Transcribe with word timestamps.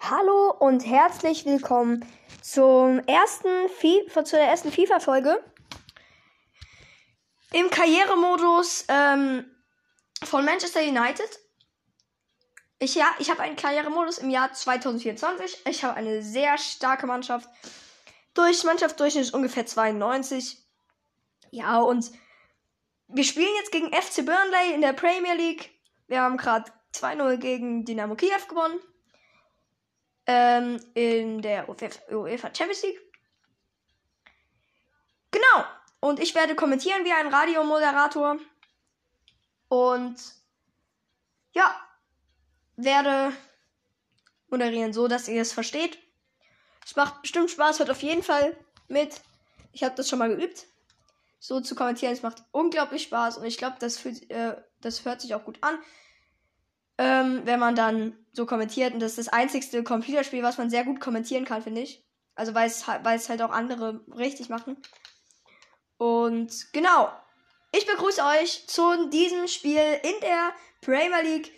Hallo 0.00 0.52
und 0.60 0.86
herzlich 0.86 1.44
willkommen 1.44 2.06
zum 2.40 3.00
ersten 3.00 3.68
FIFA, 3.68 4.24
zu 4.24 4.36
der 4.36 4.46
ersten 4.46 4.70
FIFA-Folge 4.70 5.42
im 7.52 7.68
Karrieremodus 7.68 8.84
ähm, 8.88 9.44
von 10.22 10.44
Manchester 10.44 10.80
United. 10.82 11.28
Ich, 12.78 12.94
ja, 12.94 13.06
ich 13.18 13.28
habe 13.28 13.42
einen 13.42 13.56
Karrieremodus 13.56 14.18
im 14.18 14.30
Jahr 14.30 14.52
2024. 14.52 15.66
Ich 15.66 15.82
habe 15.82 15.96
eine 15.96 16.22
sehr 16.22 16.56
starke 16.58 17.08
Mannschaft. 17.08 17.50
Durch 18.34 18.62
Mannschaftsdurchschnitt 18.62 19.34
ungefähr 19.34 19.66
92. 19.66 20.64
Ja, 21.50 21.80
und 21.80 22.12
wir 23.08 23.24
spielen 23.24 23.54
jetzt 23.58 23.72
gegen 23.72 23.92
FC 23.92 24.24
Burnley 24.24 24.74
in 24.74 24.80
der 24.80 24.92
Premier 24.92 25.34
League. 25.34 25.70
Wir 26.06 26.22
haben 26.22 26.36
gerade 26.36 26.70
2-0 26.94 27.36
gegen 27.38 27.84
Dynamo 27.84 28.14
Kiew 28.14 28.46
gewonnen 28.48 28.78
ähm, 30.28 30.78
in 30.92 31.40
der 31.40 31.68
UEFA 31.68 32.54
Champions 32.54 32.82
League. 32.82 33.00
Genau. 35.30 35.64
Und 36.00 36.20
ich 36.20 36.34
werde 36.34 36.54
kommentieren 36.54 37.04
wie 37.04 37.12
ein 37.12 37.34
Radiomoderator. 37.34 38.36
Und 39.68 40.16
ja, 41.52 41.74
werde 42.76 43.32
moderieren, 44.48 44.92
so 44.92 45.08
dass 45.08 45.28
ihr 45.28 45.42
es 45.42 45.52
versteht. 45.52 45.98
Es 46.84 46.94
macht 46.94 47.22
bestimmt 47.22 47.50
Spaß, 47.50 47.78
hört 47.80 47.90
auf 47.90 48.02
jeden 48.02 48.22
Fall 48.22 48.56
mit. 48.86 49.20
Ich 49.72 49.82
habe 49.82 49.94
das 49.94 50.08
schon 50.08 50.18
mal 50.18 50.28
geübt. 50.28 50.66
So 51.40 51.60
zu 51.60 51.74
kommentieren, 51.74 52.12
es 52.12 52.22
macht 52.22 52.44
unglaublich 52.50 53.04
Spaß 53.04 53.38
und 53.38 53.44
ich 53.44 53.58
glaube, 53.58 53.76
das, 53.80 54.04
äh, 54.04 54.56
das 54.80 55.04
hört 55.04 55.20
sich 55.20 55.34
auch 55.34 55.44
gut 55.44 55.58
an 55.62 55.78
ähm, 56.98 57.42
wenn 57.44 57.60
man 57.60 57.76
dann 57.76 58.12
so 58.32 58.44
kommentiert. 58.44 58.92
Und 58.92 59.00
das 59.00 59.12
ist 59.12 59.28
das 59.28 59.32
einzigste 59.32 59.82
Computerspiel, 59.82 60.42
was 60.42 60.58
man 60.58 60.68
sehr 60.68 60.84
gut 60.84 61.00
kommentieren 61.00 61.44
kann, 61.44 61.62
finde 61.62 61.80
ich. 61.80 62.04
Also 62.34 62.54
weil 62.54 62.68
es, 62.68 62.86
halt 62.86 63.42
auch 63.42 63.50
andere 63.50 64.04
richtig 64.14 64.48
machen. 64.48 64.76
Und 65.96 66.72
genau. 66.72 67.10
Ich 67.72 67.86
begrüße 67.86 68.22
euch 68.22 68.66
zu 68.66 69.08
diesem 69.10 69.46
Spiel 69.46 69.82
in 70.02 70.20
der 70.22 70.52
Premier 70.80 71.22
League. 71.22 71.52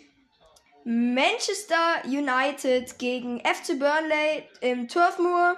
Manchester 0.83 2.03
United 2.05 2.97
gegen 2.97 3.39
FC 3.41 3.77
Burnley 3.77 4.49
im 4.61 4.87
Turf 4.87 5.19
Moor. 5.19 5.55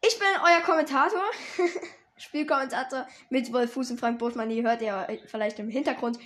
Ich 0.00 0.16
bin 0.16 0.28
euer 0.44 0.60
Kommentator, 0.60 1.24
Spielkommentator 2.16 3.08
mit 3.30 3.52
Wolf 3.52 3.72
Fuß 3.72 3.90
und 3.90 3.98
Frank 3.98 4.20
Botmann. 4.20 4.52
Ihr 4.52 4.62
hört 4.62 4.80
ja 4.80 5.08
vielleicht 5.26 5.58
im 5.58 5.68
Hintergrund. 5.68 6.20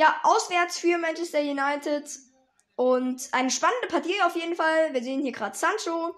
Ja, 0.00 0.18
auswärts 0.22 0.78
für 0.78 0.96
Manchester 0.96 1.40
United. 1.40 2.08
Und 2.74 3.28
eine 3.32 3.50
spannende 3.50 3.86
Partie 3.88 4.22
auf 4.22 4.34
jeden 4.34 4.56
Fall. 4.56 4.94
Wir 4.94 5.02
sehen 5.02 5.20
hier 5.20 5.32
gerade 5.32 5.54
Sancho, 5.54 6.16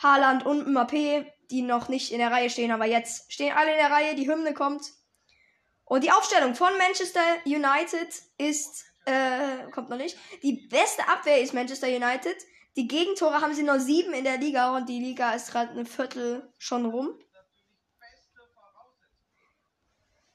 Haaland 0.00 0.46
und 0.46 0.68
Mbappé, 0.68 1.26
die 1.50 1.62
noch 1.62 1.88
nicht 1.88 2.12
in 2.12 2.18
der 2.18 2.30
Reihe 2.30 2.48
stehen, 2.48 2.70
aber 2.70 2.84
jetzt 2.84 3.32
stehen 3.32 3.56
alle 3.56 3.72
in 3.72 3.78
der 3.78 3.90
Reihe. 3.90 4.14
Die 4.14 4.30
Hymne 4.30 4.54
kommt. 4.54 4.92
Und 5.84 6.04
die 6.04 6.12
Aufstellung 6.12 6.54
von 6.54 6.68
Manchester 6.78 7.20
United 7.44 8.08
ist, 8.36 8.84
äh, 9.04 9.68
kommt 9.72 9.90
noch 9.90 9.96
nicht. 9.96 10.16
Die 10.44 10.68
beste 10.68 11.08
Abwehr 11.08 11.40
ist 11.40 11.52
Manchester 11.52 11.88
United. 11.88 12.36
Die 12.76 12.86
Gegentore 12.86 13.40
haben 13.40 13.54
sie 13.54 13.64
nur 13.64 13.80
sieben 13.80 14.12
in 14.12 14.22
der 14.22 14.36
Liga 14.36 14.76
und 14.76 14.88
die 14.88 15.00
Liga 15.00 15.32
ist 15.32 15.50
gerade 15.50 15.76
ein 15.76 15.86
Viertel 15.86 16.52
schon 16.56 16.86
rum. 16.86 17.18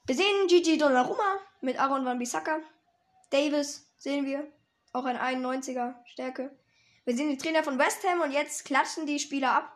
Wir 0.04 0.16
sehen 0.16 0.48
Gigi 0.48 0.76
Donnarumma 0.76 1.38
mit 1.62 1.80
Aaron 1.80 2.04
Van 2.04 2.18
Bissaka. 2.18 2.60
Davis 3.30 3.90
sehen 3.98 4.26
wir. 4.26 4.50
Auch 4.92 5.04
ein 5.04 5.16
91er 5.16 5.94
Stärke. 6.06 6.56
Wir 7.04 7.16
sehen 7.16 7.30
die 7.30 7.36
Trainer 7.36 7.62
von 7.62 7.78
West 7.78 8.04
Ham 8.04 8.20
und 8.20 8.32
jetzt 8.32 8.64
klatschen 8.64 9.06
die 9.06 9.18
Spieler 9.18 9.52
ab. 9.52 9.70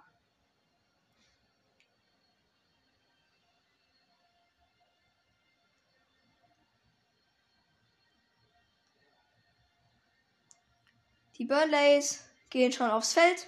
Die 11.38 11.44
Burnleys 11.44 12.25
gehen 12.50 12.72
schon 12.72 12.91
aufs 12.91 13.12
Feld. 13.12 13.47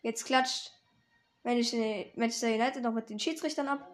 Jetzt 0.00 0.24
klatscht 0.24 0.72
Manchester 1.42 2.48
United 2.48 2.82
noch 2.82 2.92
mit 2.92 3.10
den 3.10 3.20
Schiedsrichtern 3.20 3.68
ab. 3.68 3.91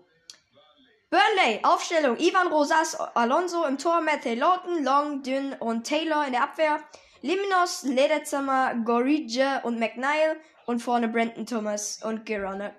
Burnley, 1.11 1.61
Aufstellung. 1.63 2.19
Ivan 2.19 2.49
Rosas, 2.49 2.95
Alonso 3.15 3.65
im 3.65 3.79
Tor, 3.79 4.01
Matthew 4.03 4.35
Lawton, 4.35 4.85
Long, 4.85 5.23
Dünn 5.23 5.55
und 5.55 5.85
Taylor 5.85 6.27
in 6.27 6.33
der 6.33 6.43
Abwehr. 6.43 6.81
Limnos, 7.23 7.83
Lederzimmer, 7.85 8.75
Gorige 8.85 9.61
und 9.65 9.79
McNeil. 9.79 10.39
Und 10.67 10.81
vorne 10.81 11.09
Brandon 11.09 11.47
Thomas 11.47 12.03
und 12.03 12.27
Gerone 12.27 12.75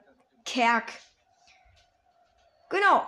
Kerk. 0.45 0.91
Genau. 2.69 3.07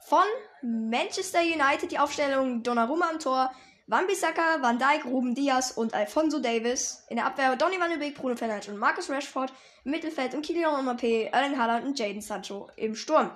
Von 0.00 0.24
Manchester 0.62 1.40
United 1.40 1.92
die 1.92 1.98
Aufstellung 1.98 2.62
Donnarumma 2.62 3.10
im 3.10 3.18
Tor, 3.18 3.52
Wan-Bissaka, 3.90 4.62
Van 4.62 4.78
Dijk, 4.78 5.04
Ruben 5.04 5.34
Diaz 5.34 5.72
und 5.72 5.94
Alfonso 5.94 6.38
Davis. 6.38 7.04
In 7.08 7.16
der 7.16 7.26
Abwehr 7.26 7.56
Donny 7.56 7.80
van 7.80 7.90
de 7.90 7.98
Beek, 7.98 8.14
Bruno 8.14 8.36
Fernandes 8.36 8.68
und 8.68 8.78
Marcus 8.78 9.10
Rashford. 9.10 9.52
Im 9.84 9.90
Mittelfeld 9.90 10.32
und 10.32 10.46
Kylian 10.46 10.86
Mbappé, 10.86 11.24
Erling 11.32 11.58
Haaland 11.58 11.84
und 11.84 11.98
Jaden 11.98 12.20
Sancho 12.20 12.70
im 12.76 12.94
Sturm. 12.94 13.32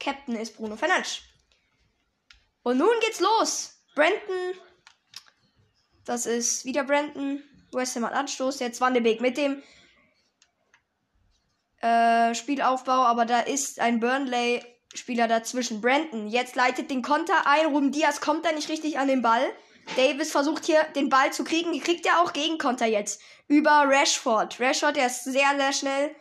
Captain 0.00 0.36
ist 0.36 0.56
Bruno 0.56 0.74
Fernandes. 0.76 1.20
Und 2.62 2.78
nun 2.78 2.98
geht's 3.02 3.20
los. 3.20 3.78
Brandon. 3.94 4.54
Das 6.06 6.24
ist 6.24 6.64
wieder 6.64 6.84
Brandon. 6.84 7.42
West 7.72 7.94
Ham 7.96 8.06
hat 8.06 8.14
Anstoß. 8.14 8.58
Jetzt 8.60 8.80
Van 8.80 8.94
de 8.94 9.02
Beek 9.02 9.20
mit 9.20 9.36
dem 9.36 9.62
äh, 11.82 12.34
Spielaufbau. 12.34 13.04
Aber 13.04 13.26
da 13.26 13.40
ist 13.40 13.80
ein 13.80 14.00
Burnley 14.00 14.73
Spieler 14.94 15.28
dazwischen. 15.28 15.80
Brandon 15.80 16.28
jetzt 16.28 16.56
leitet 16.56 16.90
den 16.90 17.02
Konter 17.02 17.46
ein. 17.46 17.66
Ruben 17.66 17.92
Diaz 17.92 18.20
kommt 18.20 18.44
da 18.44 18.52
nicht 18.52 18.68
richtig 18.68 18.98
an 18.98 19.08
den 19.08 19.22
Ball. 19.22 19.52
Davis 19.96 20.32
versucht 20.32 20.64
hier 20.64 20.82
den 20.96 21.08
Ball 21.08 21.32
zu 21.32 21.44
kriegen. 21.44 21.78
Kriegt 21.80 22.06
er 22.06 22.20
auch 22.20 22.32
gegen 22.32 22.58
Konter 22.58 22.86
jetzt. 22.86 23.20
Über 23.48 23.84
Rashford. 23.86 24.58
Rashford, 24.60 24.96
der 24.96 25.06
ist 25.06 25.24
sehr, 25.24 25.56
sehr 25.56 25.72
schnell. 25.72 26.14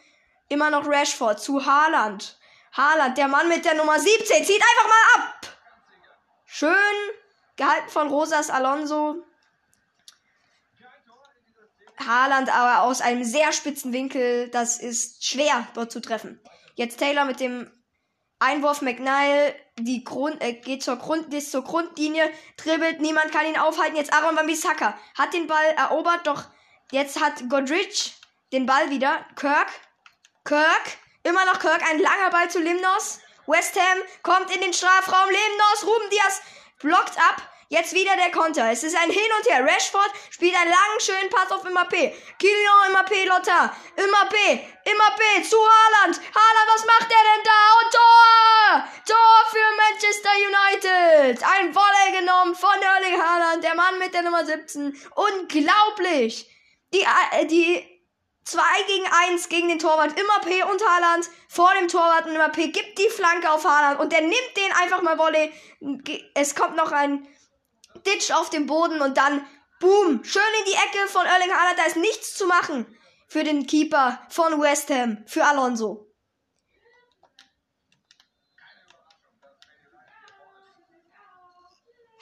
Immer 0.50 0.70
noch 0.70 0.88
Rashford 0.88 1.40
zu 1.40 1.66
Haaland. 1.66 2.38
Haaland, 2.74 3.18
der 3.18 3.28
Mann 3.28 3.48
mit 3.48 3.66
der 3.66 3.76
Nummer 3.76 4.00
17, 4.00 4.44
zieht 4.44 4.62
einfach 4.62 4.90
mal 4.90 5.24
ab. 5.24 5.58
Schön 6.46 6.74
gehalten 7.56 7.90
von 7.90 8.08
Rosas 8.10 8.50
Alonso. 8.50 9.24
Haaland 12.06 12.54
aber 12.54 12.84
aus 12.84 13.02
einem 13.02 13.24
sehr 13.24 13.54
spitzen 13.54 13.94
Winkel. 13.94 14.50
Das 14.50 14.80
ist 14.80 15.26
schwer 15.26 15.68
dort 15.74 15.92
zu 15.92 16.02
treffen. 16.02 16.42
Jetzt 16.76 16.98
Taylor 16.98 17.26
mit 17.26 17.40
dem 17.40 17.72
Einwurf 18.40 18.82
McNeil, 18.82 19.56
die 19.78 20.04
Grund, 20.04 20.42
äh, 20.42 20.54
geht 20.54 20.84
zur 20.84 20.98
Grund, 20.98 21.34
ist 21.34 21.52
zur 21.52 21.64
Grundlinie, 21.64 22.30
dribbelt, 22.58 23.00
niemand 23.00 23.32
kann 23.32 23.46
ihn 23.46 23.58
aufhalten. 23.58 23.96
Jetzt 23.96 24.14
Aaron 24.14 24.36
Bambisaka 24.36 24.98
hat 25.18 25.34
den 25.34 25.48
Ball 25.48 25.66
erobert, 25.78 26.28
doch 26.28 26.44
jetzt 26.92 27.22
hat 27.22 27.50
Godrich 27.50 28.14
den 28.52 28.66
Ball 28.66 28.90
wieder. 28.90 29.26
Kirk, 29.36 29.68
Kirk, 30.44 30.98
immer 31.24 31.46
noch 31.46 31.60
Kirk, 31.60 31.82
ein 31.90 32.00
langer 32.00 32.30
Ball 32.32 32.50
zu 32.50 32.60
Limnos. 32.60 33.20
West 33.48 33.76
Ham 33.76 34.00
kommt 34.22 34.54
in 34.54 34.62
den 34.62 34.74
Strafraum, 34.74 35.30
Limnos, 35.30 35.84
Ruben 35.84 36.10
Diaz 36.10 36.42
blockt 36.80 37.18
ab. 37.18 37.53
Jetzt 37.70 37.94
wieder 37.94 38.16
der 38.16 38.32
Konter. 38.32 38.70
Es 38.72 38.84
ist 38.84 38.96
ein 38.96 39.10
Hin 39.10 39.32
und 39.40 39.50
Her. 39.50 39.66
Rashford 39.66 40.12
spielt 40.30 40.56
einen 40.56 40.70
langen, 40.70 41.00
schönen 41.00 41.30
Pass 41.30 41.52
auf 41.52 41.64
Mbappé. 41.64 42.14
Kylian 42.40 42.92
Mbappé, 42.92 43.26
Lotta. 43.26 43.76
Mbappé, 43.96 44.60
Mbappé 44.86 45.50
zu 45.50 45.58
Haaland. 45.58 46.20
Haaland, 46.20 46.70
was 46.74 46.86
macht 46.86 47.10
der 47.10 47.24
denn 47.30 47.44
da? 47.44 47.60
Und 47.82 47.94
Tor! 47.94 48.84
Tor 49.08 49.52
für 49.52 49.66
Manchester 49.78 50.30
United. 50.38 51.44
Ein 51.44 51.76
Volley 51.76 52.20
genommen 52.20 52.56
von 52.56 52.82
Erling 52.82 53.22
Haaland, 53.22 53.64
der 53.64 53.76
Mann 53.76 53.98
mit 54.00 54.14
der 54.14 54.24
Nummer 54.24 54.46
17. 54.46 54.96
Unglaublich. 55.16 56.50
Die, 56.94 57.02
äh, 57.02 57.46
die 57.46 57.84
2 58.46 58.62
gegen 58.88 59.08
1 59.30 59.50
gegen 59.50 59.70
den 59.70 59.80
Torwart. 59.80 60.12
Mbappé 60.12 60.64
und 60.70 60.86
Haaland 60.86 61.30
vor 61.48 61.72
dem 61.80 61.88
Torwart. 61.88 62.26
Und 62.26 62.36
Mbappé 62.38 62.72
gibt 62.72 63.00
die 63.00 63.10
Flanke 63.10 63.50
auf 63.50 63.64
Haaland. 63.64 64.00
Und 64.00 64.12
der 64.12 64.22
nimmt 64.22 64.58
den 64.58 64.72
einfach 64.74 65.02
mal 65.02 65.18
Volley. 65.18 65.52
Es 66.34 66.56
kommt 66.56 66.76
noch 66.76 66.92
ein 66.92 67.28
Ditch 68.06 68.32
auf 68.32 68.50
dem 68.50 68.66
Boden 68.66 69.02
und 69.02 69.18
dann 69.18 69.46
boom, 69.80 70.24
schön 70.24 70.42
in 70.60 70.66
die 70.66 70.74
Ecke 70.74 71.08
von 71.08 71.26
Erling 71.26 71.52
Haaland. 71.52 71.80
Da 71.80 71.86
ist 71.86 71.98
nichts 71.98 72.36
zu 72.36 72.48
machen 72.48 72.86
für 73.28 73.44
den 73.44 73.66
Keeper 73.68 74.22
von 74.30 74.62
West 74.62 74.90
Ham, 74.90 75.24
für 75.26 75.46
Alonso. 75.46 76.08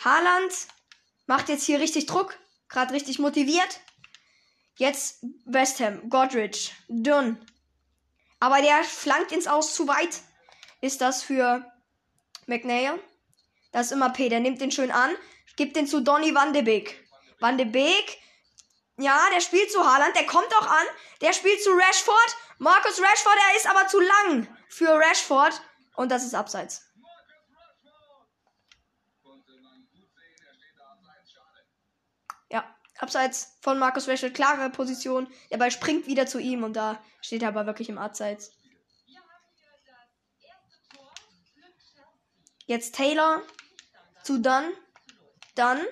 Haaland 0.03 0.51
macht 1.27 1.49
jetzt 1.49 1.65
hier 1.65 1.79
richtig 1.79 2.07
Druck, 2.07 2.37
gerade 2.69 2.93
richtig 2.93 3.19
motiviert. 3.19 3.81
Jetzt 4.77 5.23
West 5.45 5.79
Ham, 5.79 6.09
Godrich, 6.09 6.73
Dunn, 6.87 7.37
Aber 8.39 8.59
der 8.61 8.83
flankt 8.83 9.31
ins 9.31 9.45
Aus 9.47 9.75
zu 9.75 9.87
weit. 9.87 10.21
Ist 10.81 10.99
das 10.99 11.21
für 11.21 11.63
McNair? 12.47 12.97
Das 13.71 13.87
ist 13.87 13.91
immer 13.91 14.09
P. 14.09 14.29
Der 14.29 14.39
nimmt 14.39 14.59
den 14.59 14.71
schön 14.71 14.91
an. 14.91 15.11
Gibt 15.55 15.75
den 15.75 15.87
zu 15.87 16.01
Donny 16.01 16.33
Van 16.33 16.53
de 16.53 16.61
Beek. 16.61 17.07
Van 17.39 17.57
de 17.57 17.65
Beek. 17.65 18.19
Ja, 18.97 19.29
der 19.33 19.41
spielt 19.41 19.71
zu 19.71 19.83
Haaland. 19.83 20.15
Der 20.15 20.25
kommt 20.25 20.53
auch 20.55 20.67
an. 20.67 20.85
Der 21.21 21.33
spielt 21.33 21.61
zu 21.63 21.71
Rashford. 21.71 22.35
Markus 22.59 23.01
Rashford, 23.01 23.37
er 23.49 23.57
ist 23.57 23.67
aber 23.67 23.87
zu 23.87 23.99
lang 23.99 24.47
für 24.69 24.89
Rashford. 24.89 25.61
Und 25.95 26.11
das 26.11 26.23
ist 26.23 26.35
abseits. 26.35 26.85
Ja, 32.49 32.63
abseits 32.99 33.57
von 33.61 33.79
Markus 33.79 34.07
Rashford. 34.07 34.33
Klare 34.33 34.69
Position. 34.69 35.31
Der 35.49 35.57
Ball 35.57 35.71
springt 35.71 36.07
wieder 36.07 36.27
zu 36.27 36.39
ihm 36.39 36.63
und 36.63 36.73
da 36.73 37.03
steht 37.21 37.41
er 37.41 37.49
aber 37.49 37.65
wirklich 37.65 37.89
im 37.89 37.97
Abseits. 37.97 38.51
Jetzt 42.67 42.95
Taylor 42.95 43.41
zu 44.23 44.39
Dunn. 44.39 44.71
Dunn. 45.55 45.85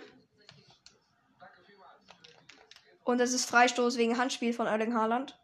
Und 3.04 3.20
es 3.20 3.34
ist 3.34 3.50
Freistoß 3.50 3.98
wegen 3.98 4.18
Handspiel 4.18 4.54
von 4.54 4.68
Erling 4.68 4.94
Haaland. 4.94 5.38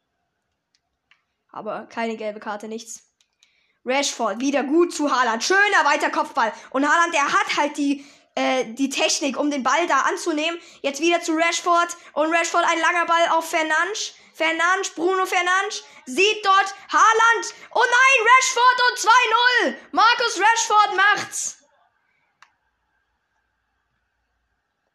Aber 1.52 1.88
keine 1.88 2.16
gelbe 2.16 2.40
Karte, 2.40 2.68
nichts. 2.68 3.06
Rashford 3.86 4.40
wieder 4.40 4.64
gut 4.64 4.94
zu 4.94 5.12
Haaland. 5.12 5.44
Schöner 5.44 5.86
weiter 5.86 6.10
Kopfball. 6.10 6.54
Und 6.72 6.88
Haaland, 6.88 7.14
der 7.14 7.32
hat 7.32 7.58
halt 7.58 7.78
die, 7.78 8.06
äh, 8.36 8.66
die 8.66 8.90
Technik, 8.90 9.38
um 9.38 9.50
den 9.50 9.64
Ball 9.64 9.88
da 9.88 10.02
anzunehmen. 10.02 10.60
Jetzt 10.82 11.02
wieder 11.02 11.22
zu 11.22 11.34
Rashford. 11.34 11.96
Und 12.14 12.34
Rashford 12.34 12.66
ein 12.66 12.80
langer 12.80 13.06
Ball 13.06 13.30
auf 13.30 13.50
Fernandes. 13.50 14.16
Fernandes, 14.34 14.90
Bruno 14.90 15.26
Fernandes 15.26 15.84
sieht 16.06 16.46
dort 16.46 16.76
Haaland. 16.90 17.54
Oh 17.72 17.80
nein, 17.80 18.28
Rashford 18.28 18.82
und 18.92 19.00
2-0. 19.70 19.76
Markus 19.92 20.40
Rashford 20.40 20.96
macht's. 20.98 21.65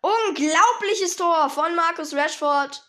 Unglaubliches 0.01 1.17
Tor 1.17 1.51
von 1.51 1.75
Markus 1.75 2.15
Rashford. 2.15 2.83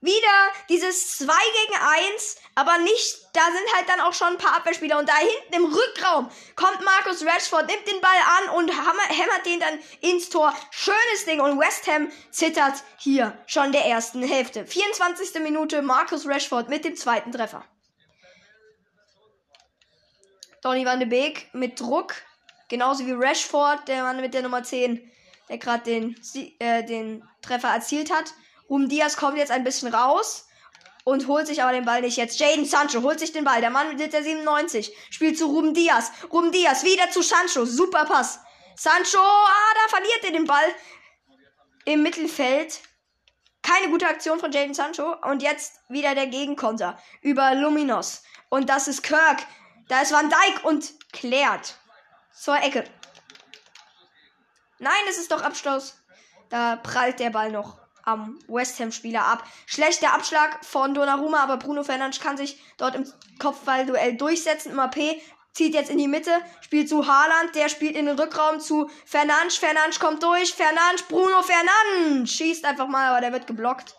Wieder 0.00 0.52
dieses 0.68 1.18
2 1.18 1.26
gegen 1.26 1.80
1, 2.12 2.36
aber 2.54 2.78
nicht, 2.78 3.18
da 3.32 3.44
sind 3.46 3.74
halt 3.74 3.88
dann 3.88 4.00
auch 4.00 4.14
schon 4.14 4.28
ein 4.28 4.38
paar 4.38 4.56
Abwehrspieler 4.56 4.96
und 4.96 5.08
da 5.08 5.16
hinten 5.16 5.54
im 5.54 5.64
Rückraum 5.64 6.30
kommt 6.54 6.84
Markus 6.84 7.24
Rashford, 7.24 7.66
nimmt 7.66 7.88
den 7.88 8.00
Ball 8.00 8.10
an 8.38 8.56
und 8.56 8.70
hämmert 8.70 9.46
den 9.46 9.58
dann 9.58 9.78
ins 10.00 10.28
Tor. 10.28 10.54
Schönes 10.70 11.24
Ding 11.26 11.40
und 11.40 11.58
West 11.58 11.88
Ham 11.88 12.12
zittert 12.30 12.74
hier 12.98 13.36
schon 13.46 13.72
der 13.72 13.86
ersten 13.86 14.22
Hälfte. 14.22 14.66
24. 14.66 15.42
Minute, 15.42 15.82
Markus 15.82 16.28
Rashford 16.28 16.68
mit 16.68 16.84
dem 16.84 16.94
zweiten 16.94 17.32
Treffer. 17.32 17.64
Donny 20.62 20.84
van 20.84 21.00
de 21.00 21.08
Beek 21.08 21.52
mit 21.54 21.80
Druck, 21.80 22.14
genauso 22.68 23.04
wie 23.04 23.12
Rashford, 23.12 23.88
der 23.88 24.04
Mann 24.04 24.20
mit 24.20 24.32
der 24.32 24.42
Nummer 24.42 24.62
10, 24.62 25.10
der 25.48 25.58
gerade 25.58 25.84
den, 25.84 26.16
äh, 26.58 26.84
den 26.84 27.22
Treffer 27.42 27.68
erzielt 27.68 28.12
hat. 28.12 28.34
Um 28.66 28.88
Diaz 28.88 29.16
kommt 29.16 29.38
jetzt 29.38 29.50
ein 29.50 29.64
bisschen 29.64 29.92
raus 29.92 30.46
und 31.04 31.26
holt 31.26 31.46
sich 31.46 31.62
aber 31.62 31.72
den 31.72 31.86
Ball 31.86 32.02
nicht 32.02 32.18
jetzt. 32.18 32.38
Jaden 32.38 32.66
Sancho 32.66 33.02
holt 33.02 33.18
sich 33.18 33.32
den 33.32 33.44
Ball. 33.44 33.62
Der 33.62 33.70
Mann 33.70 33.96
mit 33.96 34.12
der 34.12 34.22
97 34.22 34.94
spielt 35.10 35.38
zu 35.38 35.46
Ruben 35.46 35.72
Diaz. 35.72 36.12
Ruben 36.30 36.52
Diaz 36.52 36.84
wieder 36.84 37.10
zu 37.10 37.22
Sancho. 37.22 37.64
Super 37.64 38.04
Pass. 38.04 38.40
Sancho, 38.76 39.18
ah, 39.18 39.74
da 39.74 39.96
verliert 39.96 40.24
er 40.24 40.32
den 40.32 40.44
Ball 40.44 40.74
im 41.86 42.02
Mittelfeld. 42.02 42.80
Keine 43.62 43.90
gute 43.90 44.06
Aktion 44.06 44.38
von 44.38 44.52
Jaden 44.52 44.74
Sancho. 44.74 45.16
Und 45.24 45.42
jetzt 45.42 45.80
wieder 45.88 46.14
der 46.14 46.26
Gegenkonter 46.26 46.98
über 47.22 47.54
Luminos. 47.54 48.22
Und 48.50 48.68
das 48.68 48.86
ist 48.86 49.02
Kirk. 49.02 49.38
Da 49.88 50.02
ist 50.02 50.12
Van 50.12 50.28
Dijk 50.28 50.64
und 50.64 50.92
klärt. 51.12 51.78
Zur 52.34 52.62
Ecke. 52.62 52.84
Nein, 54.78 54.92
es 55.08 55.18
ist 55.18 55.32
doch 55.32 55.42
Abstoß. 55.42 55.96
Da 56.50 56.76
prallt 56.76 57.20
der 57.20 57.30
Ball 57.30 57.50
noch 57.50 57.78
am 58.04 58.38
West 58.48 58.80
Ham-Spieler 58.80 59.24
ab. 59.24 59.44
Schlechter 59.66 60.14
Abschlag 60.14 60.64
von 60.64 60.94
Donnarumma, 60.94 61.42
aber 61.42 61.58
Bruno 61.58 61.84
Fernandes 61.84 62.20
kann 62.20 62.36
sich 62.36 62.58
dort 62.78 62.94
im 62.94 63.10
Kopfballduell 63.38 64.16
durchsetzen. 64.16 64.72
Immer 64.72 64.88
P 64.88 65.20
zieht 65.52 65.74
jetzt 65.74 65.90
in 65.90 65.98
die 65.98 66.08
Mitte, 66.08 66.30
spielt 66.62 66.88
zu 66.88 67.06
Haaland, 67.06 67.54
der 67.54 67.68
spielt 67.68 67.96
in 67.96 68.06
den 68.06 68.18
Rückraum 68.18 68.60
zu 68.60 68.90
Fernandes. 69.04 69.56
Fernandes 69.56 70.00
kommt 70.00 70.22
durch, 70.22 70.54
Fernandes, 70.54 71.02
Bruno 71.02 71.42
Fernandes 71.42 72.32
schießt 72.32 72.64
einfach 72.64 72.86
mal, 72.86 73.08
aber 73.08 73.20
der 73.20 73.32
wird 73.32 73.46
geblockt. 73.46 73.94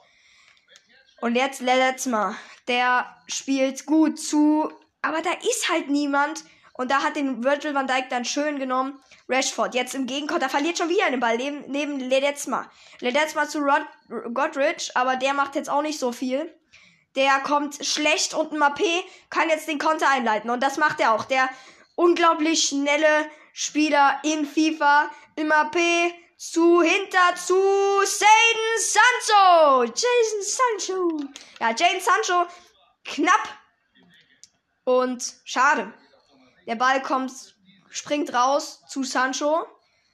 Und 1.21 1.35
jetzt 1.35 1.59
Ledezma, 1.61 2.35
der 2.67 3.05
spielt 3.27 3.85
gut 3.85 4.19
zu, 4.19 4.71
aber 5.01 5.21
da 5.21 5.31
ist 5.33 5.69
halt 5.69 5.89
niemand. 5.89 6.43
Und 6.79 6.91
da 6.91 7.03
hat 7.03 7.17
den 7.17 7.43
Virgil 7.43 7.75
van 7.75 7.87
Dijk 7.87 8.09
dann 8.09 8.23
schön 8.23 8.57
genommen. 8.57 9.03
Rashford 9.27 9.75
jetzt 9.75 9.95
im 9.95 10.05
Gegenkonter 10.05 10.47
verliert 10.47 10.77
schon 10.77 10.87
wieder 10.87 11.11
den 11.11 11.19
Ball 11.19 11.35
neben, 11.35 11.69
neben 11.69 11.99
Ledezma. 11.99 12.71
Ledezma 13.01 13.49
zu 13.49 13.59
Rod 13.59 13.85
Godrich, 14.33 14.89
aber 14.95 15.17
der 15.17 15.33
macht 15.33 15.55
jetzt 15.55 15.69
auch 15.69 15.81
nicht 15.81 15.99
so 15.99 16.13
viel. 16.13 16.57
Der 17.17 17.41
kommt 17.41 17.85
schlecht 17.85 18.33
und 18.33 18.53
Mappé 18.53 19.03
kann 19.29 19.49
jetzt 19.49 19.67
den 19.67 19.77
Konter 19.77 20.09
einleiten. 20.09 20.49
Und 20.49 20.63
das 20.63 20.77
macht 20.77 21.01
er 21.01 21.13
auch. 21.13 21.25
Der 21.25 21.49
unglaublich 21.95 22.69
schnelle 22.69 23.29
Spieler 23.51 24.17
in 24.23 24.45
FIFA. 24.45 25.11
Mappé 25.35 26.13
zu 26.37 26.81
hinter 26.81 27.35
zu 27.35 27.55
Jaden 27.55 28.77
Sancho. 28.77 29.83
Jason 29.83 30.41
Sancho. 30.43 31.19
Ja, 31.59 31.71
Jaden 31.71 31.99
Sancho 31.99 32.45
knapp. 33.03 33.49
Und 34.85 35.35
schade. 35.43 35.93
Der 36.69 36.75
Ball 36.75 37.01
kommt, 37.01 37.31
springt 37.89 38.31
raus 38.31 38.83
zu 38.87 39.03
Sancho. 39.03 39.65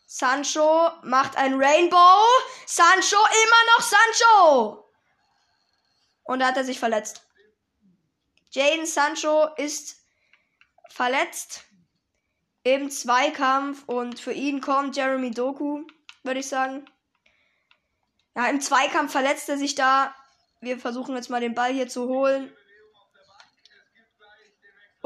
Sancho 0.08 0.90
macht 1.04 1.36
ein 1.36 1.62
Rainbow. 1.62 2.24
Sancho, 2.66 3.18
immer 3.18 3.62
noch 3.76 3.82
Sancho. 3.82 4.90
Und 6.24 6.40
da 6.40 6.48
hat 6.48 6.56
er 6.56 6.64
sich 6.64 6.80
verletzt. 6.80 7.28
Jaden 8.52 8.86
Sancho 8.86 9.50
ist 9.58 9.98
verletzt 10.90 11.66
im 12.64 12.90
Zweikampf 12.90 13.84
und 13.88 14.22
für 14.22 14.32
ihn 14.32 14.62
kommt 14.62 14.96
Jeremy 14.96 15.32
Doku, 15.32 15.86
würde 16.24 16.40
ich 16.40 16.48
sagen. 16.48 16.90
Ja, 18.34 18.48
im 18.48 18.62
Zweikampf 18.62 19.12
verletzt 19.12 19.50
er 19.50 19.58
sich 19.58 19.76
da. 19.76 20.16
Wir 20.62 20.80
versuchen 20.80 21.18
jetzt 21.18 21.30
mal 21.30 21.42
den 21.42 21.54
Ball 21.54 21.74
hier 21.74 21.90
zu 21.90 22.08
holen 22.08 22.56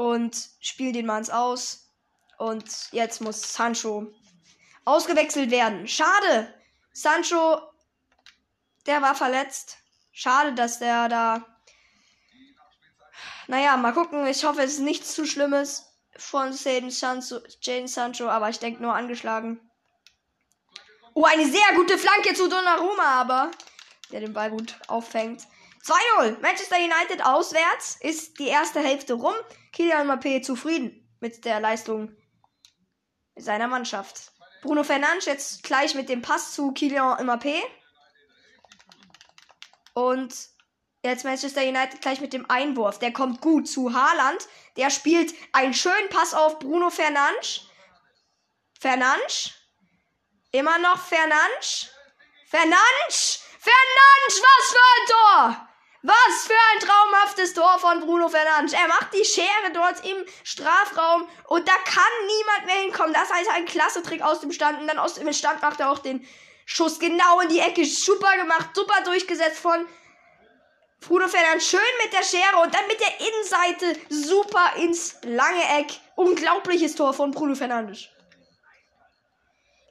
und 0.00 0.48
spielen 0.60 0.94
den 0.94 1.04
Manns 1.04 1.28
aus. 1.28 1.90
Und 2.38 2.64
jetzt 2.90 3.20
muss 3.20 3.52
Sancho 3.52 4.10
ausgewechselt 4.86 5.50
werden. 5.50 5.86
Schade. 5.86 6.54
Sancho, 6.94 7.60
der 8.86 9.02
war 9.02 9.14
verletzt. 9.14 9.76
Schade, 10.10 10.54
dass 10.54 10.78
der 10.78 11.10
da. 11.10 11.44
Naja, 13.46 13.76
mal 13.76 13.92
gucken. 13.92 14.26
Ich 14.26 14.42
hoffe, 14.44 14.62
es 14.62 14.72
ist 14.74 14.80
nichts 14.80 15.14
zu 15.14 15.26
Schlimmes 15.26 15.84
von 16.16 16.52
Jaden 16.52 16.90
Sancho, 16.90 17.40
Jane 17.60 17.86
Sancho, 17.86 18.26
aber 18.26 18.48
ich 18.48 18.58
denke 18.58 18.82
nur 18.82 18.94
angeschlagen. 18.94 19.60
Oh, 21.12 21.24
eine 21.24 21.44
sehr 21.44 21.74
gute 21.74 21.98
Flanke 21.98 22.32
zu 22.32 22.48
Donnarumma, 22.48 23.20
aber 23.20 23.50
der 24.12 24.20
den 24.20 24.32
Ball 24.32 24.50
gut 24.50 24.78
auffängt. 24.88 25.42
2-0. 25.84 26.40
Manchester 26.40 26.76
United 26.76 27.22
auswärts 27.22 27.98
ist 28.00 28.38
die 28.38 28.48
erste 28.48 28.80
Hälfte 28.80 29.12
rum. 29.12 29.34
Kylian 29.72 30.06
Mbappé 30.06 30.42
zufrieden 30.42 31.08
mit 31.20 31.44
der 31.44 31.60
Leistung 31.60 32.16
seiner 33.36 33.68
Mannschaft. 33.68 34.32
Bruno 34.62 34.84
Fernandes 34.84 35.26
jetzt 35.26 35.62
gleich 35.62 35.94
mit 35.94 36.08
dem 36.08 36.22
Pass 36.22 36.54
zu 36.54 36.72
Kylian 36.72 37.18
Mbappé. 37.26 37.60
Und 39.94 40.34
jetzt 41.02 41.24
Manchester 41.24 41.62
United 41.62 42.00
gleich 42.00 42.20
mit 42.20 42.32
dem 42.32 42.48
Einwurf. 42.50 42.98
Der 42.98 43.12
kommt 43.12 43.40
gut 43.40 43.68
zu 43.68 43.94
Haaland. 43.94 44.46
Der 44.76 44.90
spielt 44.90 45.34
einen 45.52 45.74
schönen 45.74 46.08
Pass 46.10 46.34
auf 46.34 46.58
Bruno 46.58 46.90
Fernandes. 46.90 47.62
Fernandes. 48.78 49.52
Immer 50.52 50.78
noch 50.78 50.98
Fernandes. 50.98 51.90
Fernandes! 52.50 53.44
Fernandes, 53.60 54.42
was 54.42 54.72
für 54.72 54.78
ein 54.96 55.06
Tor! 55.06 55.69
Was 56.02 56.46
für 56.46 56.54
ein 56.54 56.80
traumhaftes 56.80 57.52
Tor 57.52 57.78
von 57.78 58.00
Bruno 58.00 58.28
Fernandes. 58.28 58.72
Er 58.72 58.88
macht 58.88 59.12
die 59.12 59.24
Schere 59.24 59.70
dort 59.74 60.04
im 60.06 60.24
Strafraum 60.44 61.28
und 61.48 61.68
da 61.68 61.74
kann 61.84 62.26
niemand 62.26 62.66
mehr 62.66 62.76
hinkommen. 62.76 63.12
Das 63.12 63.30
ist 63.30 63.50
ein 63.50 63.66
klasse 63.66 64.02
Trick 64.02 64.22
aus 64.22 64.40
dem 64.40 64.50
Stand. 64.50 64.80
Und 64.80 64.86
dann 64.86 64.98
aus 64.98 65.14
dem 65.14 65.30
Stand 65.32 65.60
macht 65.60 65.78
er 65.80 65.90
auch 65.90 65.98
den 65.98 66.26
Schuss 66.64 66.98
genau 66.98 67.40
in 67.40 67.50
die 67.50 67.60
Ecke. 67.60 67.84
Super 67.84 68.34
gemacht, 68.36 68.70
super 68.74 69.02
durchgesetzt 69.04 69.58
von 69.58 69.86
Bruno 71.00 71.28
Fernandes. 71.28 71.68
Schön 71.68 71.80
mit 72.02 72.14
der 72.14 72.22
Schere 72.22 72.62
und 72.62 72.74
dann 72.74 72.86
mit 72.86 72.98
der 72.98 73.20
Innenseite 73.20 74.00
super 74.08 74.76
ins 74.76 75.18
lange 75.22 75.62
Eck. 75.80 76.00
Unglaubliches 76.16 76.94
Tor 76.94 77.12
von 77.12 77.30
Bruno 77.30 77.54
Fernandes. 77.54 78.08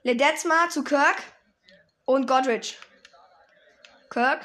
Ledezma 0.02 0.70
zu 0.70 0.84
Kirk 0.84 1.22
und 2.06 2.26
Godrich. 2.26 2.80
Kirk 4.10 4.44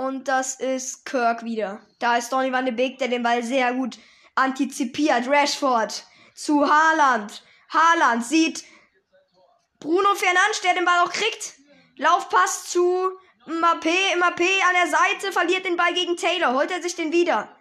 Und 0.00 0.28
das 0.28 0.54
ist 0.54 1.04
Kirk 1.04 1.44
wieder. 1.44 1.82
Da 1.98 2.16
ist 2.16 2.32
Donny 2.32 2.50
van 2.50 2.64
de 2.64 2.72
Beek, 2.72 2.96
der 2.96 3.08
den 3.08 3.22
Ball 3.22 3.42
sehr 3.42 3.74
gut 3.74 3.98
antizipiert. 4.34 5.28
Rashford 5.28 6.06
zu 6.34 6.66
Haaland. 6.66 7.42
Haaland 7.68 8.24
sieht 8.24 8.64
Bruno 9.78 10.14
Fernandes, 10.14 10.62
der 10.62 10.72
den 10.72 10.86
Ball 10.86 11.00
auch 11.00 11.12
kriegt. 11.12 11.52
Laufpass 11.96 12.70
zu 12.70 13.10
Mbappé. 13.46 14.16
Mbappé 14.16 14.48
an 14.68 14.74
der 14.74 14.86
Seite 14.86 15.32
verliert 15.32 15.66
den 15.66 15.76
Ball 15.76 15.92
gegen 15.92 16.16
Taylor. 16.16 16.54
Holt 16.54 16.70
er 16.70 16.80
sich 16.80 16.96
den 16.96 17.12
wieder. 17.12 17.54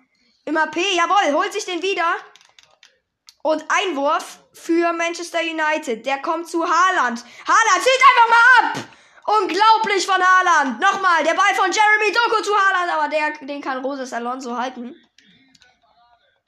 Mbappé, 0.45 0.95
jawohl, 0.95 1.33
holt 1.33 1.51
sich 1.51 1.65
den 1.65 1.81
wieder. 1.81 2.07
Und 3.43 3.65
Einwurf 3.67 4.39
für 4.53 4.93
Manchester 4.93 5.41
United. 5.41 6.05
Der 6.05 6.21
kommt 6.21 6.47
zu 6.47 6.63
Haaland. 6.63 7.21
Haaland 7.45 7.83
zieht 7.83 8.01
einfach 8.07 8.29
mal 8.29 8.69
ab. 8.69 8.98
Unglaublich 9.29 10.07
von 10.07 10.15
Haaland. 10.15 10.79
Nochmal, 10.79 11.23
der 11.23 11.35
Ball 11.35 11.53
von 11.53 11.71
Jeremy 11.71 12.11
Doku 12.11 12.41
zu 12.41 12.51
Haaland, 12.51 12.91
aber 12.93 13.09
der, 13.09 13.47
den 13.47 13.61
kann 13.61 13.85
Roses 13.85 14.11
Alonso 14.11 14.57
halten. 14.57 14.95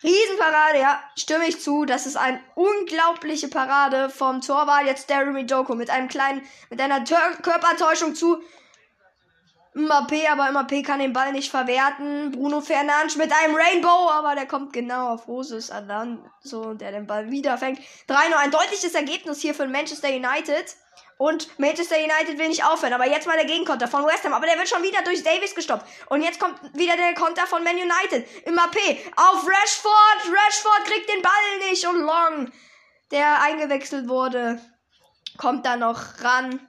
Riesenparade, 0.01 0.79
ja, 0.79 0.99
stimme 1.15 1.47
ich 1.47 1.61
zu. 1.61 1.85
Das 1.85 2.07
ist 2.07 2.15
eine 2.15 2.41
unglaubliche 2.55 3.49
Parade 3.49 4.09
vom 4.09 4.41
Torwart. 4.41 4.87
Jetzt 4.87 5.07
Jeremy 5.11 5.45
Doku 5.45 5.75
mit 5.75 5.91
einem 5.91 6.07
kleinen, 6.07 6.41
mit 6.71 6.81
einer 6.81 7.03
Tör 7.03 7.19
Körpertäuschung 7.43 8.15
zu 8.15 8.41
Mbappé, 9.75 10.27
aber 10.31 10.49
Mbappé 10.49 10.83
kann 10.83 10.99
den 10.99 11.13
Ball 11.13 11.33
nicht 11.33 11.51
verwerten. 11.51 12.31
Bruno 12.31 12.61
Fernandes 12.61 13.15
mit 13.15 13.31
einem 13.31 13.55
Rainbow, 13.55 14.09
aber 14.09 14.33
der 14.33 14.47
kommt 14.47 14.73
genau 14.73 15.09
auf 15.09 15.27
Roses 15.27 15.69
Alonso, 15.69 16.73
der 16.73 16.91
den 16.91 17.05
Ball 17.05 17.29
wieder 17.29 17.59
fängt. 17.59 17.79
3-0, 18.09 18.15
ein 18.37 18.49
deutliches 18.49 18.95
Ergebnis 18.95 19.39
hier 19.39 19.53
für 19.53 19.67
Manchester 19.67 20.09
United. 20.09 20.75
Und 21.21 21.59
Manchester 21.59 21.97
United 21.97 22.39
will 22.39 22.47
nicht 22.47 22.65
aufhören. 22.65 22.93
Aber 22.93 23.05
jetzt 23.05 23.27
mal 23.27 23.37
der 23.37 23.45
Gegenkonter 23.45 23.87
von 23.87 24.07
West 24.07 24.23
Ham. 24.23 24.33
Aber 24.33 24.47
der 24.47 24.57
wird 24.57 24.67
schon 24.67 24.81
wieder 24.81 25.03
durch 25.03 25.21
Davis 25.21 25.53
gestoppt. 25.53 25.85
Und 26.09 26.23
jetzt 26.23 26.39
kommt 26.39 26.59
wieder 26.73 26.97
der 26.97 27.13
Konter 27.13 27.45
von 27.45 27.63
Man 27.63 27.75
United. 27.75 28.27
Mbappé 28.47 28.97
auf 29.17 29.47
Rashford. 29.47 30.33
Rashford 30.33 30.85
kriegt 30.85 31.07
den 31.13 31.21
Ball 31.21 31.69
nicht. 31.69 31.85
Und 31.85 31.99
Long, 32.01 32.51
der 33.11 33.39
eingewechselt 33.39 34.09
wurde, 34.09 34.59
kommt 35.37 35.63
da 35.63 35.75
noch 35.75 36.23
ran. 36.23 36.59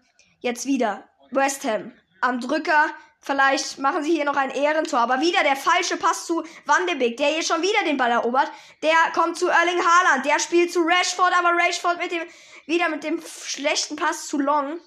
Jetzt 0.40 0.66
wieder 0.66 1.08
West 1.30 1.64
Ham 1.64 1.92
am 2.20 2.38
Drücker. 2.38 2.90
Vielleicht 3.24 3.78
machen 3.78 4.02
sie 4.02 4.10
hier 4.10 4.24
noch 4.24 4.36
ein 4.36 4.50
Ehrentor. 4.50 4.98
Aber 4.98 5.20
wieder 5.20 5.44
der 5.44 5.54
falsche 5.54 5.96
Pass 5.96 6.26
zu 6.26 6.42
Van 6.66 6.86
de 6.88 6.96
Beek, 6.96 7.16
der 7.16 7.28
hier 7.28 7.44
schon 7.44 7.62
wieder 7.62 7.84
den 7.84 7.96
Ball 7.96 8.10
erobert. 8.10 8.50
Der 8.82 8.96
kommt 9.14 9.38
zu 9.38 9.46
Erling 9.46 9.78
Haaland. 9.78 10.26
Der 10.26 10.40
spielt 10.40 10.72
zu 10.72 10.80
Rashford, 10.80 11.32
aber 11.38 11.56
Rashford 11.56 11.98
mit 11.98 12.10
dem, 12.10 12.22
wieder 12.66 12.88
mit 12.88 13.04
dem 13.04 13.22
schlechten 13.22 13.94
Pass 13.94 14.26
zu 14.26 14.38
Long. 14.38 14.80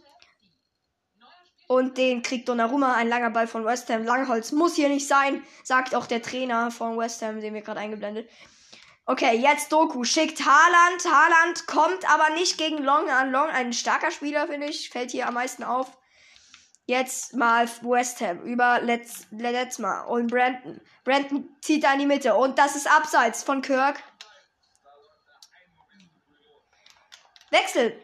Und 1.68 1.98
den 1.98 2.22
kriegt 2.22 2.48
Donnarumma, 2.50 2.94
ein 2.94 3.08
langer 3.08 3.32
Ball 3.32 3.48
von 3.48 3.66
West 3.66 3.90
Ham. 3.90 4.04
Langholz 4.04 4.52
muss 4.52 4.76
hier 4.76 4.90
nicht 4.90 5.08
sein, 5.08 5.42
sagt 5.64 5.96
auch 5.96 6.06
der 6.06 6.22
Trainer 6.22 6.70
von 6.70 6.98
West 6.98 7.22
Ham, 7.22 7.40
den 7.40 7.54
wir 7.54 7.62
gerade 7.62 7.80
eingeblendet. 7.80 8.30
Okay, 9.06 9.38
jetzt 9.38 9.72
Doku 9.72 10.04
schickt 10.04 10.46
Haaland. 10.46 11.06
Haaland 11.06 11.68
kommt 11.68 12.12
aber 12.12 12.32
nicht 12.32 12.58
gegen 12.58 12.84
Long 12.84 13.10
an. 13.10 13.32
Long, 13.32 13.48
ein 13.48 13.72
starker 13.72 14.12
Spieler, 14.12 14.48
finde 14.48 14.68
ich. 14.68 14.90
Fällt 14.90 15.12
hier 15.12 15.28
am 15.28 15.36
meisten 15.36 15.64
auf. 15.64 15.98
Jetzt 16.88 17.34
mal 17.34 17.68
West 17.82 18.22
Ham 18.22 18.42
über 18.42 18.80
Letz, 18.80 19.26
letztes 19.32 19.80
Mal. 19.80 20.04
Und 20.04 20.28
Brandon. 20.28 20.80
Brandon 21.04 21.50
zieht 21.62 21.84
da 21.84 21.94
in 21.94 22.00
die 22.00 22.06
Mitte. 22.06 22.36
Und 22.36 22.60
das 22.60 22.76
ist 22.76 22.90
abseits 22.90 23.44
von 23.44 23.62
Kirk. 23.62 24.02
Wechsel. 27.50 28.00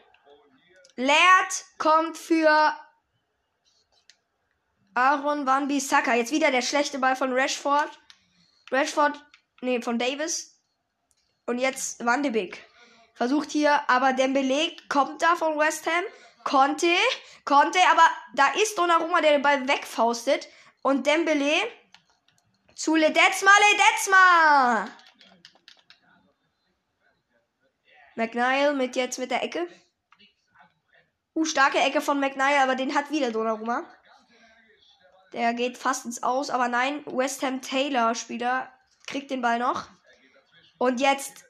Laird 0.95 1.65
kommt 1.77 2.17
für 2.17 2.75
Aaron 4.93 5.45
Van 5.45 5.67
Bissaka. 5.67 6.15
Jetzt 6.15 6.31
wieder 6.31 6.51
der 6.51 6.61
schlechte 6.61 6.99
Ball 6.99 7.15
von 7.15 7.33
Rashford. 7.33 7.89
Rashford, 8.71 9.23
nee, 9.61 9.81
von 9.81 9.99
Davis. 9.99 10.59
Und 11.45 11.59
jetzt 11.59 12.03
Van 12.03 12.23
de 12.23 12.31
Beek. 12.31 12.65
Versucht 13.13 13.51
hier, 13.51 13.87
aber 13.89 14.13
Dembele 14.13 14.75
kommt 14.89 15.21
da 15.21 15.35
von 15.35 15.57
West 15.57 15.85
Ham. 15.85 16.03
Konnte, 16.43 16.93
konnte, 17.45 17.79
aber 17.91 18.03
da 18.33 18.47
ist 18.61 18.77
Donnarumma, 18.77 19.21
der 19.21 19.33
den 19.33 19.41
Ball 19.41 19.67
wegfaustet. 19.67 20.47
Und 20.81 21.05
Dembele 21.05 21.53
zu 22.75 22.95
Ledesma, 22.95 23.51
Ledesma! 23.71 24.87
McNeil 28.15 28.73
mit 28.73 28.95
jetzt 28.95 29.19
mit 29.19 29.31
der 29.31 29.43
Ecke. 29.43 29.67
Uh, 31.33 31.45
starke 31.45 31.79
Ecke 31.79 32.01
von 32.01 32.19
McNeil, 32.19 32.57
aber 32.57 32.75
den 32.75 32.93
hat 32.93 33.09
wieder 33.11 33.31
Donnarumma. 33.31 33.85
Der 35.33 35.53
geht 35.53 35.77
fast 35.77 36.05
ins 36.05 36.23
Aus, 36.23 36.49
aber 36.49 36.67
nein, 36.67 37.05
West 37.05 37.41
Ham 37.41 37.61
Taylor 37.61 38.15
Spieler 38.15 38.71
kriegt 39.07 39.31
den 39.31 39.41
Ball 39.41 39.59
noch. 39.59 39.87
Und 40.77 40.99
jetzt 40.99 41.45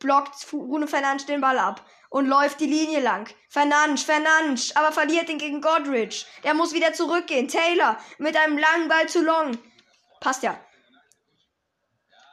blockt 0.00 0.48
Bruno 0.50 0.86
Fernandes 0.86 1.26
den 1.26 1.40
Ball 1.40 1.58
ab 1.58 1.84
und 2.10 2.26
läuft 2.26 2.60
die 2.60 2.66
Linie 2.66 3.00
lang. 3.00 3.32
Fernandes, 3.48 4.02
Fernandes, 4.02 4.76
aber 4.76 4.92
verliert 4.92 5.28
den 5.28 5.38
gegen 5.38 5.62
Godrich. 5.62 6.26
Der 6.44 6.54
muss 6.54 6.74
wieder 6.74 6.92
zurückgehen. 6.92 7.48
Taylor 7.48 7.98
mit 8.18 8.36
einem 8.36 8.58
langen 8.58 8.88
Ball 8.88 9.08
zu 9.08 9.22
Long. 9.22 9.56
Passt 10.20 10.42
ja. 10.42 10.58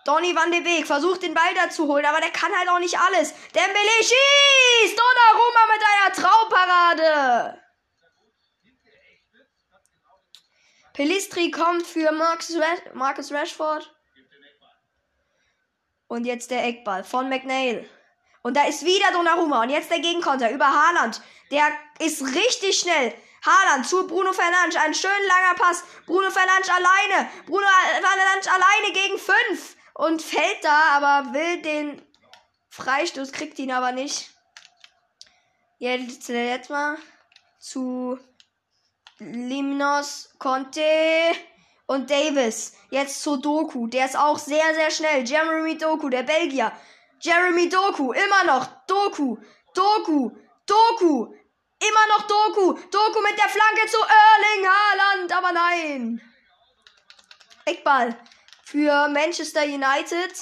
Donny 0.03 0.33
van 0.35 0.51
de 0.51 0.61
Beek 0.61 0.87
versucht 0.87 1.21
den 1.21 1.33
Ball 1.33 1.53
da 1.55 1.69
zu 1.69 1.85
holen, 1.87 2.05
aber 2.05 2.21
der 2.21 2.31
kann 2.31 2.51
halt 2.57 2.69
auch 2.69 2.79
nicht 2.79 2.97
alles. 2.97 3.33
Dembele 3.53 3.97
schießt! 3.99 4.97
Donnarumma 4.97 5.63
mit 5.73 5.83
einer 5.91 6.13
Traumparade! 6.13 7.61
Pelistri 10.93 11.51
kommt 11.51 11.85
für 11.85 12.11
Marcus 12.13 13.31
Rashford. 13.31 13.93
Und 16.07 16.25
jetzt 16.25 16.51
der 16.51 16.63
Eckball 16.65 17.03
von 17.03 17.29
McNeil. 17.29 17.87
Und 18.47 18.53
da 18.55 18.65
ist 18.65 18.85
wieder 18.85 19.11
Donnarumma. 19.11 19.63
Und 19.63 19.69
jetzt 19.69 19.91
der 19.91 19.99
Gegenkonter 19.99 20.49
über 20.51 20.67
Haaland. 20.67 21.21
Der 21.51 21.67
ist 21.99 22.23
richtig 22.33 22.79
schnell. 22.79 23.13
Haaland 23.45 23.85
zu 23.85 24.07
Bruno 24.07 24.31
Fernandes. 24.31 24.77
Ein 24.77 24.93
schön 24.93 25.11
langer 25.27 25.59
Pass. 25.59 25.83
Bruno 26.05 26.31
Fernandes 26.31 26.69
alleine. 26.69 27.29
Bruno 27.45 27.65
Fernandes 28.01 28.47
alleine 28.47 28.93
gegen 28.93 29.19
fünf. 29.19 29.75
Und 29.95 30.21
fällt 30.21 30.63
da, 30.63 30.81
aber 30.95 31.33
will 31.33 31.61
den 31.61 32.01
Freistoß, 32.69 33.33
kriegt 33.33 33.59
ihn 33.59 33.71
aber 33.71 33.91
nicht. 33.91 34.29
Jetzt, 35.79 36.29
jetzt 36.29 36.69
mal 36.69 36.97
zu 37.59 38.17
Limnos, 39.19 40.29
Conte 40.39 40.81
und 41.85 42.09
Davis. 42.09 42.77
Jetzt 42.91 43.21
zu 43.21 43.35
Doku. 43.35 43.87
Der 43.87 44.05
ist 44.05 44.17
auch 44.17 44.39
sehr, 44.39 44.73
sehr 44.73 44.91
schnell. 44.91 45.27
Jeremy 45.27 45.77
Doku, 45.77 46.07
der 46.07 46.23
Belgier. 46.23 46.71
Jeremy 47.19 47.69
Doku, 47.69 48.11
immer 48.11 48.43
noch. 48.45 48.67
Doku, 48.87 49.37
Doku, 49.73 50.31
Doku. 50.65 51.33
Immer 51.79 52.07
noch 52.09 52.27
Doku. 52.27 52.73
Doku 52.73 53.21
mit 53.21 53.37
der 53.37 53.49
Flanke 53.49 53.87
zu 53.87 53.97
Erling 53.97 54.67
Haaland. 54.67 55.31
Aber 55.31 55.51
nein. 55.51 56.21
Eckball 57.65 58.17
für 58.65 59.07
Manchester 59.09 59.63
United. 59.63 60.33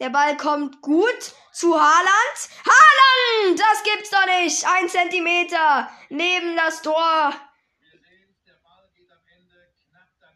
Der 0.00 0.10
Ball 0.10 0.36
kommt 0.36 0.80
gut 0.82 1.32
zu 1.52 1.80
Haaland. 1.80 2.48
Haaland! 2.66 3.60
Das 3.60 3.82
gibt's 3.84 4.10
doch 4.10 4.26
nicht. 4.26 4.66
Ein 4.66 4.88
Zentimeter 4.88 5.88
neben 6.08 6.56
das 6.56 6.82
Tor. 6.82 7.32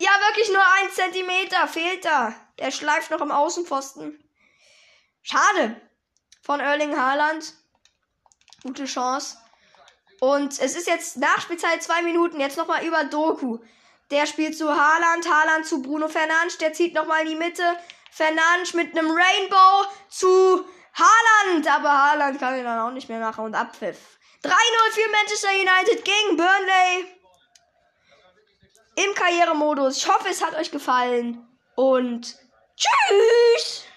Ja, 0.00 0.11
wirklich 0.28 0.49
nur 0.50 0.62
ein 0.62 0.90
Zentimeter 0.92 1.66
fehlt 1.66 2.04
da. 2.04 2.35
Der 2.58 2.70
schleift 2.70 3.11
noch 3.11 3.20
im 3.20 3.32
Außenpfosten. 3.32 4.27
Schade. 5.30 5.80
Von 6.42 6.61
Erling 6.61 6.97
Haaland. 6.97 7.52
Gute 8.62 8.87
Chance. 8.87 9.37
Und 10.20 10.58
es 10.58 10.75
ist 10.75 10.87
jetzt 10.87 11.18
Nachspielzeit 11.18 11.82
zwei 11.82 12.02
Minuten. 12.02 12.40
Jetzt 12.40 12.56
nochmal 12.56 12.85
über 12.85 13.04
Doku. 13.04 13.58
Der 14.11 14.26
spielt 14.26 14.56
zu 14.56 14.68
Haaland. 14.68 15.28
Haaland 15.30 15.66
zu 15.66 15.82
Bruno 15.82 16.08
Fernandes. 16.08 16.58
Der 16.58 16.73
zieht 16.73 16.94
nochmal 16.94 17.23
in 17.23 17.28
die 17.28 17.37
Mitte. 17.37 17.62
Fernandes 18.11 18.73
mit 18.73 18.97
einem 18.97 19.11
Rainbow 19.11 19.90
zu 20.08 20.64
Haaland. 20.94 21.68
Aber 21.68 21.90
Haaland 21.90 22.38
kann 22.38 22.58
ihn 22.58 22.64
dann 22.64 22.78
auch 22.78 22.92
nicht 22.92 23.08
mehr 23.08 23.20
machen. 23.20 23.44
Und 23.44 23.54
Abpfiff. 23.54 24.18
3-0 24.42 24.52
für 24.92 25.11
Manchester 25.11 25.50
United 25.50 26.04
gegen 26.04 26.37
Burnley 26.37 27.18
im 28.94 29.14
Karrieremodus. 29.14 29.99
Ich 29.99 30.08
hoffe, 30.08 30.28
es 30.28 30.42
hat 30.42 30.54
euch 30.54 30.70
gefallen 30.70 31.47
und 31.75 32.37
tschüss! 32.76 33.88